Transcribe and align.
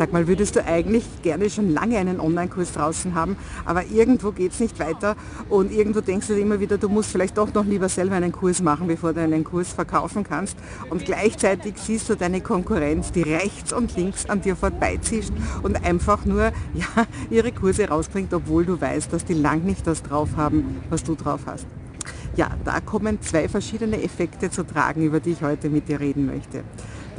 Sag 0.00 0.14
mal, 0.14 0.26
würdest 0.26 0.56
du 0.56 0.64
eigentlich 0.64 1.04
gerne 1.20 1.50
schon 1.50 1.74
lange 1.74 1.98
einen 1.98 2.20
Online-Kurs 2.20 2.72
draußen 2.72 3.14
haben, 3.14 3.36
aber 3.66 3.84
irgendwo 3.84 4.32
geht 4.32 4.52
es 4.52 4.58
nicht 4.58 4.78
weiter 4.78 5.14
und 5.50 5.70
irgendwo 5.70 6.00
denkst 6.00 6.28
du 6.28 6.34
dir 6.34 6.40
immer 6.40 6.58
wieder, 6.58 6.78
du 6.78 6.88
musst 6.88 7.10
vielleicht 7.10 7.36
doch 7.36 7.52
noch 7.52 7.66
lieber 7.66 7.90
selber 7.90 8.14
einen 8.14 8.32
Kurs 8.32 8.62
machen, 8.62 8.86
bevor 8.86 9.12
du 9.12 9.20
einen 9.20 9.44
Kurs 9.44 9.74
verkaufen 9.74 10.24
kannst 10.24 10.56
und 10.88 11.04
gleichzeitig 11.04 11.74
siehst 11.76 12.08
du 12.08 12.14
deine 12.14 12.40
Konkurrenz, 12.40 13.12
die 13.12 13.20
rechts 13.20 13.74
und 13.74 13.94
links 13.94 14.24
an 14.24 14.40
dir 14.40 14.56
vorbeizischt 14.56 15.34
und 15.62 15.84
einfach 15.84 16.24
nur 16.24 16.44
ja, 16.72 17.06
ihre 17.28 17.52
Kurse 17.52 17.86
rausbringt, 17.86 18.32
obwohl 18.32 18.64
du 18.64 18.80
weißt, 18.80 19.12
dass 19.12 19.26
die 19.26 19.34
lang 19.34 19.64
nicht 19.64 19.86
das 19.86 20.02
drauf 20.02 20.30
haben, 20.34 20.80
was 20.88 21.04
du 21.04 21.14
drauf 21.14 21.40
hast. 21.44 21.66
Ja, 22.36 22.48
da 22.64 22.80
kommen 22.80 23.20
zwei 23.20 23.50
verschiedene 23.50 24.02
Effekte 24.02 24.50
zu 24.50 24.62
tragen, 24.64 25.02
über 25.02 25.20
die 25.20 25.32
ich 25.32 25.42
heute 25.42 25.68
mit 25.68 25.88
dir 25.88 26.00
reden 26.00 26.24
möchte. 26.24 26.64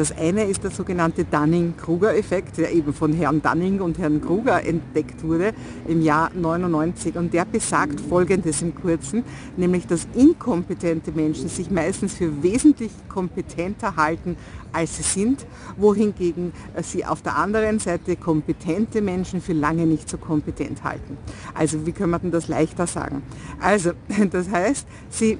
Das 0.00 0.16
eine 0.16 0.44
ist 0.44 0.64
der 0.64 0.70
sogenannte 0.70 1.26
Dunning-Kruger-Effekt, 1.26 2.56
der 2.56 2.72
eben 2.72 2.94
von 2.94 3.12
Herrn 3.12 3.42
Dunning 3.42 3.82
und 3.82 3.98
Herrn 3.98 4.22
Kruger 4.22 4.64
entdeckt 4.64 5.22
wurde 5.22 5.52
im 5.86 6.00
Jahr 6.00 6.30
99 6.34 7.16
und 7.16 7.34
der 7.34 7.44
besagt 7.44 8.00
Folgendes 8.00 8.62
im 8.62 8.74
Kurzen, 8.74 9.24
nämlich 9.58 9.86
dass 9.86 10.08
inkompetente 10.14 11.12
Menschen 11.12 11.50
sich 11.50 11.70
meistens 11.70 12.14
für 12.14 12.42
wesentlich 12.42 12.90
kompetenter 13.10 13.96
halten, 13.96 14.36
als 14.72 14.96
sie 14.96 15.02
sind, 15.02 15.44
wohingegen 15.76 16.54
sie 16.82 17.04
auf 17.04 17.20
der 17.20 17.36
anderen 17.36 17.78
Seite 17.78 18.16
kompetente 18.16 19.02
Menschen 19.02 19.42
für 19.42 19.52
lange 19.52 19.84
nicht 19.84 20.08
so 20.08 20.16
kompetent 20.16 20.82
halten. 20.82 21.18
Also 21.52 21.84
wie 21.84 21.92
können 21.92 22.12
wir 22.12 22.20
denn 22.20 22.30
das 22.30 22.48
leichter 22.48 22.86
sagen? 22.86 23.20
Also 23.60 23.90
das 24.30 24.48
heißt, 24.48 24.86
sie 25.10 25.36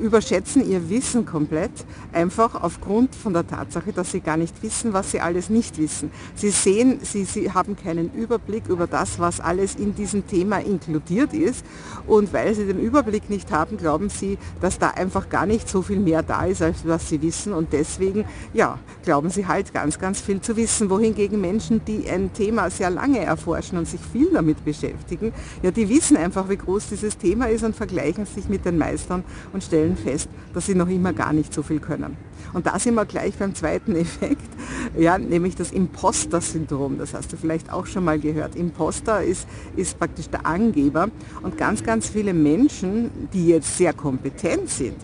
überschätzen 0.00 0.68
ihr 0.68 0.88
Wissen 0.88 1.26
komplett, 1.26 1.70
einfach 2.12 2.54
aufgrund 2.62 3.14
von 3.14 3.32
der 3.32 3.46
Tatsache, 3.46 3.92
dass 3.92 4.12
sie 4.12 4.20
gar 4.20 4.36
nicht 4.36 4.62
wissen, 4.62 4.92
was 4.92 5.10
sie 5.10 5.20
alles 5.20 5.50
nicht 5.50 5.78
wissen. 5.78 6.10
Sie 6.34 6.50
sehen, 6.50 7.00
sie, 7.02 7.24
sie 7.24 7.52
haben 7.52 7.76
keinen 7.76 8.12
Überblick 8.12 8.68
über 8.68 8.86
das, 8.86 9.18
was 9.18 9.40
alles 9.40 9.74
in 9.74 9.94
diesem 9.94 10.26
Thema 10.26 10.58
inkludiert 10.58 11.32
ist. 11.32 11.64
Und 12.06 12.32
weil 12.32 12.54
sie 12.54 12.66
den 12.66 12.80
Überblick 12.80 13.28
nicht 13.28 13.52
haben, 13.52 13.76
glauben 13.76 14.08
sie, 14.08 14.38
dass 14.60 14.78
da 14.78 14.90
einfach 14.90 15.28
gar 15.28 15.46
nicht 15.46 15.68
so 15.68 15.82
viel 15.82 16.00
mehr 16.00 16.22
da 16.22 16.44
ist, 16.44 16.62
als 16.62 16.86
was 16.86 17.08
sie 17.08 17.20
wissen. 17.20 17.52
Und 17.52 17.72
deswegen, 17.72 18.24
ja, 18.54 18.78
glauben 19.04 19.30
sie 19.30 19.46
halt 19.46 19.74
ganz, 19.74 19.98
ganz 19.98 20.20
viel 20.20 20.40
zu 20.40 20.56
wissen, 20.56 20.90
wohingegen 20.90 21.40
Menschen, 21.40 21.84
die 21.84 22.08
ein 22.08 22.32
Thema 22.32 22.70
sehr 22.70 22.90
lange 22.90 23.20
erforschen 23.20 23.78
und 23.78 23.86
sich 23.86 24.00
viel 24.00 24.30
damit 24.32 24.64
beschäftigen, 24.64 25.32
ja, 25.62 25.70
die 25.70 25.88
wissen 25.88 26.16
einfach, 26.16 26.48
wie 26.48 26.56
groß 26.56 26.88
dieses 26.88 27.18
Thema 27.18 27.46
ist 27.46 27.64
und 27.64 27.76
vergleichen 27.76 28.26
sich 28.26 28.48
mit 28.48 28.64
den 28.64 28.78
Meistern 28.78 29.24
und 29.52 29.62
stellen 29.66 29.96
fest, 29.96 30.28
dass 30.54 30.66
sie 30.66 30.74
noch 30.74 30.88
immer 30.88 31.12
gar 31.12 31.32
nicht 31.32 31.52
so 31.52 31.62
viel 31.62 31.80
können. 31.80 32.16
Und 32.52 32.66
da 32.66 32.78
sind 32.78 32.94
wir 32.94 33.04
gleich 33.04 33.34
beim 33.34 33.54
zweiten 33.54 33.94
Effekt, 33.96 34.48
ja, 34.96 35.18
nämlich 35.18 35.56
das 35.56 35.72
Imposter-Syndrom. 35.72 36.98
Das 36.98 37.14
hast 37.14 37.32
du 37.32 37.36
vielleicht 37.36 37.72
auch 37.72 37.86
schon 37.86 38.04
mal 38.04 38.18
gehört. 38.18 38.56
Imposter 38.56 39.22
ist, 39.22 39.46
ist 39.76 39.98
praktisch 39.98 40.28
der 40.28 40.46
Angeber 40.46 41.08
und 41.42 41.56
ganz, 41.56 41.82
ganz 41.82 42.08
viele 42.08 42.34
Menschen, 42.34 43.10
die 43.32 43.48
jetzt 43.48 43.76
sehr 43.76 43.92
kompetent 43.92 44.68
sind, 44.68 44.96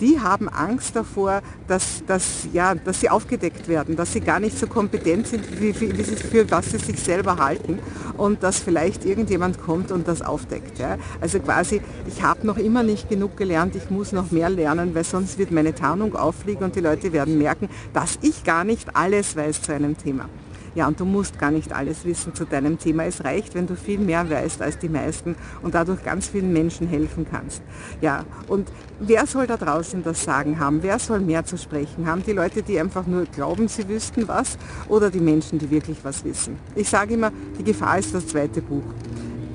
die 0.00 0.20
haben 0.20 0.48
Angst 0.48 0.94
davor, 0.94 1.40
dass, 1.68 2.04
dass, 2.06 2.48
ja, 2.52 2.74
dass 2.74 3.00
sie 3.00 3.08
aufgedeckt 3.08 3.66
werden, 3.68 3.96
dass 3.96 4.12
sie 4.12 4.20
gar 4.20 4.40
nicht 4.40 4.58
so 4.58 4.66
kompetent 4.66 5.26
sind, 5.26 5.60
wie, 5.60 5.78
wie, 5.80 5.96
wie 5.96 6.02
sie, 6.02 6.16
für 6.16 6.50
was 6.50 6.70
sie 6.70 6.78
sich 6.78 7.00
selber 7.00 7.38
halten 7.38 7.78
und 8.16 8.42
dass 8.42 8.58
vielleicht 8.58 9.04
irgendjemand 9.04 9.60
kommt 9.62 9.90
und 9.92 10.06
das 10.06 10.22
aufdeckt. 10.22 10.78
Ja. 10.78 10.98
Also 11.20 11.40
quasi, 11.40 11.80
ich 12.06 12.22
habe 12.22 12.46
noch 12.46 12.58
immer 12.58 12.82
nicht 12.82 13.08
genug 13.08 13.36
gelernt, 13.36 13.74
ich 13.74 13.90
muss 13.90 14.12
noch 14.12 14.30
mehr 14.30 14.50
lernen, 14.50 14.94
weil 14.94 15.04
sonst 15.04 15.38
wird 15.38 15.50
meine 15.50 15.74
Tarnung 15.74 16.14
auffliegen 16.14 16.64
und 16.64 16.76
die 16.76 16.80
Leute 16.80 17.12
werden 17.12 17.38
merken, 17.38 17.68
dass 17.92 18.18
ich 18.22 18.44
gar 18.44 18.64
nicht 18.64 18.96
alles 18.96 19.25
weiß 19.34 19.62
zu 19.62 19.72
einem 19.72 19.96
Thema. 19.96 20.28
Ja, 20.76 20.86
und 20.86 21.00
du 21.00 21.06
musst 21.06 21.38
gar 21.38 21.50
nicht 21.50 21.72
alles 21.72 22.04
wissen 22.04 22.34
zu 22.34 22.44
deinem 22.44 22.78
Thema. 22.78 23.06
Es 23.06 23.24
reicht, 23.24 23.54
wenn 23.54 23.66
du 23.66 23.74
viel 23.74 23.98
mehr 23.98 24.28
weißt 24.28 24.60
als 24.60 24.78
die 24.78 24.90
meisten 24.90 25.34
und 25.62 25.74
dadurch 25.74 26.04
ganz 26.04 26.28
vielen 26.28 26.52
Menschen 26.52 26.86
helfen 26.86 27.26
kannst. 27.28 27.62
Ja, 28.02 28.26
und 28.46 28.70
wer 29.00 29.26
soll 29.26 29.46
da 29.46 29.56
draußen 29.56 30.02
das 30.02 30.22
Sagen 30.22 30.60
haben? 30.60 30.82
Wer 30.82 30.98
soll 30.98 31.20
mehr 31.20 31.46
zu 31.46 31.56
sprechen 31.56 32.06
haben? 32.06 32.22
Die 32.26 32.32
Leute, 32.32 32.62
die 32.62 32.78
einfach 32.78 33.06
nur 33.06 33.24
glauben, 33.24 33.68
sie 33.68 33.88
wüssten 33.88 34.28
was 34.28 34.58
oder 34.86 35.10
die 35.10 35.20
Menschen, 35.20 35.58
die 35.58 35.70
wirklich 35.70 35.96
was 36.02 36.22
wissen? 36.26 36.58
Ich 36.74 36.90
sage 36.90 37.14
immer, 37.14 37.32
die 37.58 37.64
Gefahr 37.64 37.98
ist 37.98 38.14
das 38.14 38.26
zweite 38.26 38.60
Buch 38.60 38.84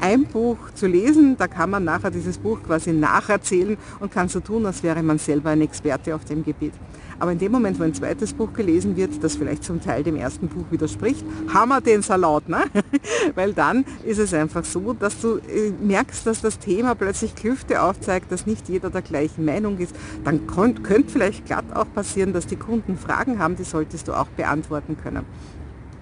ein 0.01 0.25
Buch 0.25 0.57
zu 0.73 0.87
lesen, 0.87 1.37
da 1.37 1.47
kann 1.47 1.69
man 1.69 1.83
nachher 1.83 2.11
dieses 2.11 2.37
Buch 2.37 2.61
quasi 2.63 2.91
nacherzählen 2.91 3.77
und 3.99 4.11
kann 4.11 4.27
so 4.27 4.39
tun, 4.39 4.65
als 4.65 4.83
wäre 4.83 5.01
man 5.03 5.19
selber 5.19 5.51
ein 5.51 5.61
Experte 5.61 6.13
auf 6.15 6.25
dem 6.25 6.43
Gebiet. 6.43 6.73
Aber 7.19 7.33
in 7.33 7.37
dem 7.37 7.51
Moment, 7.51 7.79
wo 7.79 7.83
ein 7.83 7.93
zweites 7.93 8.33
Buch 8.33 8.51
gelesen 8.51 8.97
wird, 8.97 9.23
das 9.23 9.35
vielleicht 9.35 9.63
zum 9.63 9.79
Teil 9.79 10.01
dem 10.01 10.15
ersten 10.15 10.47
Buch 10.47 10.65
widerspricht, 10.71 11.23
hammer 11.53 11.79
den 11.79 12.01
Salat, 12.01 12.49
ne? 12.49 12.63
Weil 13.35 13.53
dann 13.53 13.85
ist 14.03 14.17
es 14.17 14.33
einfach 14.33 14.65
so, 14.65 14.93
dass 14.93 15.21
du 15.21 15.37
äh, 15.37 15.71
merkst, 15.79 16.25
dass 16.25 16.41
das 16.41 16.57
Thema 16.57 16.95
plötzlich 16.95 17.35
Klüfte 17.35 17.83
aufzeigt, 17.83 18.31
dass 18.31 18.47
nicht 18.47 18.69
jeder 18.69 18.89
der 18.89 19.03
gleichen 19.03 19.45
Meinung 19.45 19.77
ist. 19.77 19.95
Dann 20.23 20.47
könnte 20.47 21.11
vielleicht 21.11 21.45
glatt 21.45 21.65
auch 21.75 21.85
passieren, 21.93 22.33
dass 22.33 22.47
die 22.47 22.55
Kunden 22.55 22.97
Fragen 22.97 23.37
haben, 23.37 23.55
die 23.55 23.65
solltest 23.65 24.07
du 24.07 24.13
auch 24.13 24.27
beantworten 24.29 24.97
können. 25.01 25.23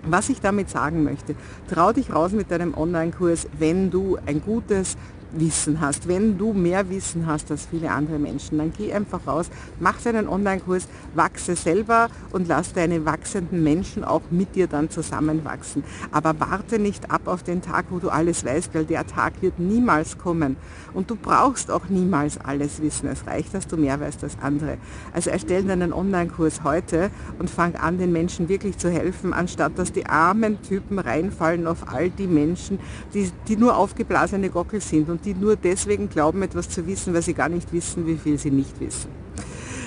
Was 0.04 0.30
ich 0.30 0.40
damit 0.40 0.70
sagen 0.70 1.04
möchte, 1.04 1.36
trau 1.70 1.92
dich 1.92 2.14
raus 2.14 2.32
mit 2.32 2.52
deinem 2.52 2.74
Online-Kurs, 2.74 3.48
wenn 3.58 3.92
du 3.92 4.18
ein 4.26 4.42
gutes 4.42 4.98
Wissen 5.32 5.82
hast, 5.82 6.08
wenn 6.08 6.38
du 6.38 6.54
mehr 6.54 6.90
Wissen 6.90 7.28
hast 7.28 7.52
als 7.52 7.68
viele 7.68 7.92
andere 7.92 8.20
Menschen, 8.20 8.58
dann 8.58 8.74
geh 8.76 8.92
einfach 8.94 9.28
raus, 9.28 9.50
mach 9.80 10.02
deinen 10.02 10.28
Online-Kurs, 10.28 10.88
wachse 11.16 11.56
selber 11.56 12.10
und 12.32 12.48
lass 12.48 12.74
deine 12.74 13.06
wachsenden 13.06 13.64
Menschen 13.64 14.04
auch 14.04 14.22
mit 14.32 14.56
dir 14.56 14.68
dann 14.68 14.90
zusammenwachsen. 14.90 15.84
Aber 16.12 16.40
warte 16.40 16.80
nicht 16.80 17.12
ab 17.12 17.28
auf 17.28 17.44
den 17.44 17.62
Tag, 17.62 17.86
wo 17.90 18.00
du 18.00 18.10
alles 18.10 18.46
weißt, 18.46 18.74
weil 18.74 18.86
der 18.86 19.06
Tag 19.06 19.42
wird 19.42 19.60
niemals 19.60 20.18
kommen. 20.18 20.56
Und 20.94 21.10
du 21.10 21.16
brauchst 21.16 21.70
auch 21.72 21.90
niemals 21.90 22.40
alles 22.40 22.82
wissen. 22.82 23.08
Es 23.08 23.28
reicht, 23.28 23.54
dass 23.54 23.68
du 23.68 23.78
mehr 23.78 24.00
weißt 24.00 24.24
als 24.24 24.38
andere. 24.42 24.78
Also 25.14 25.30
erstell 25.30 25.64
deinen 25.64 25.94
Online-Kurs 25.94 26.64
heute 26.64 27.12
und 27.38 27.50
fang 27.50 27.76
an, 27.76 27.98
den 27.98 28.12
Menschen 28.12 28.50
wirklich 28.50 28.78
zu 28.78 28.90
helfen, 28.90 29.34
anstatt 29.34 29.78
dass 29.78 29.92
die 29.92 30.06
armen 30.06 30.62
Typen 30.62 31.00
reinfallen 31.00 31.68
auf 31.68 31.88
all 31.88 32.10
die 32.10 32.28
Menschen, 32.28 32.80
die, 33.14 33.32
die 33.48 33.58
nur 33.58 33.78
aufgeblasene 33.78 34.50
Gockel 34.50 34.82
sind 34.82 35.10
und 35.10 35.19
und 35.20 35.26
die 35.26 35.34
nur 35.34 35.56
deswegen 35.56 36.10
glauben, 36.10 36.42
etwas 36.42 36.70
zu 36.70 36.86
wissen, 36.88 37.14
weil 37.14 37.22
sie 37.22 37.34
gar 37.34 37.50
nicht 37.50 37.72
wissen, 37.74 38.08
wie 38.08 38.18
viel 38.18 38.38
sie 38.38 38.52
nicht 38.52 38.80
wissen. 38.80 39.10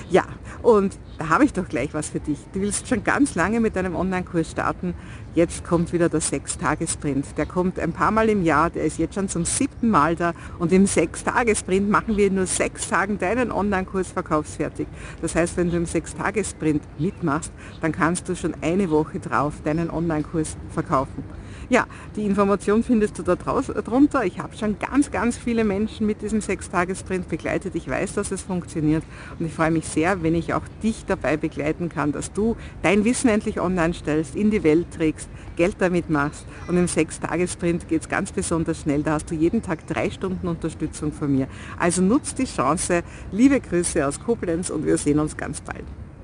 Ja, 0.09 0.23
und 0.61 0.97
da 1.17 1.29
habe 1.29 1.45
ich 1.45 1.53
doch 1.53 1.67
gleich 1.67 1.93
was 1.93 2.09
für 2.09 2.19
dich. 2.19 2.37
Du 2.53 2.61
willst 2.61 2.87
schon 2.87 3.03
ganz 3.03 3.35
lange 3.35 3.59
mit 3.59 3.75
deinem 3.75 3.95
Online-Kurs 3.95 4.51
starten. 4.51 4.93
Jetzt 5.35 5.65
kommt 5.65 5.93
wieder 5.93 6.09
der 6.09 6.21
Sechs-Tages-Sprint. 6.21 7.37
Der 7.37 7.45
kommt 7.45 7.79
ein 7.79 7.93
paar 7.93 8.11
Mal 8.11 8.29
im 8.29 8.43
Jahr, 8.43 8.69
der 8.69 8.83
ist 8.83 8.99
jetzt 8.99 9.15
schon 9.15 9.29
zum 9.29 9.45
siebten 9.45 9.89
Mal 9.89 10.15
da. 10.15 10.33
Und 10.59 10.71
im 10.71 10.85
Sechs-Tages-Sprint 10.85 11.89
machen 11.89 12.17
wir 12.17 12.29
nur 12.29 12.45
sechs 12.45 12.89
Tagen 12.89 13.17
deinen 13.17 13.51
Online-Kurs 13.51 14.11
verkaufsfertig. 14.11 14.87
Das 15.21 15.35
heißt, 15.35 15.57
wenn 15.57 15.71
du 15.71 15.77
im 15.77 15.85
Sechs-Tages-Sprint 15.85 16.83
mitmachst, 16.99 17.51
dann 17.81 17.91
kannst 17.91 18.29
du 18.29 18.35
schon 18.35 18.53
eine 18.61 18.89
Woche 18.89 19.19
drauf 19.19 19.55
deinen 19.63 19.89
Online-Kurs 19.89 20.57
verkaufen. 20.69 21.23
Ja, 21.69 21.87
die 22.15 22.25
Information 22.25 22.83
findest 22.83 23.17
du 23.17 23.23
da 23.23 23.35
drunter. 23.35 24.25
Ich 24.25 24.39
habe 24.39 24.55
schon 24.55 24.77
ganz, 24.79 25.11
ganz 25.11 25.37
viele 25.37 25.63
Menschen 25.63 26.05
mit 26.05 26.21
diesem 26.21 26.41
Sechstagessprint 26.41 27.29
begleitet. 27.29 27.73
Ich 27.75 27.89
weiß, 27.89 28.13
dass 28.13 28.31
es 28.31 28.41
funktioniert 28.41 29.03
und 29.39 29.45
ich 29.45 29.53
freue 29.53 29.71
mich 29.71 29.87
sehr, 29.93 30.23
wenn 30.23 30.35
ich 30.35 30.53
auch 30.53 30.63
dich 30.81 31.05
dabei 31.05 31.37
begleiten 31.37 31.89
kann, 31.89 32.11
dass 32.11 32.33
du 32.33 32.55
dein 32.81 33.05
Wissen 33.05 33.29
endlich 33.29 33.59
online 33.59 33.93
stellst, 33.93 34.35
in 34.35 34.51
die 34.51 34.63
Welt 34.63 34.87
trägst, 34.95 35.29
Geld 35.55 35.75
damit 35.79 36.09
machst 36.09 36.45
und 36.67 36.77
im 36.77 36.87
Sechstagessprint 36.87 37.87
geht 37.87 38.01
es 38.01 38.09
ganz 38.09 38.31
besonders 38.31 38.81
schnell. 38.81 39.03
Da 39.03 39.13
hast 39.13 39.29
du 39.29 39.35
jeden 39.35 39.61
Tag 39.61 39.85
drei 39.87 40.09
Stunden 40.09 40.47
Unterstützung 40.47 41.11
von 41.11 41.33
mir. 41.33 41.47
Also 41.77 42.01
nutzt 42.01 42.39
die 42.39 42.45
Chance. 42.45 43.03
Liebe 43.31 43.59
Grüße 43.59 44.05
aus 44.05 44.19
Koblenz 44.19 44.69
und 44.69 44.85
wir 44.85 44.97
sehen 44.97 45.19
uns 45.19 45.37
ganz 45.37 45.61
bald. 45.61 45.85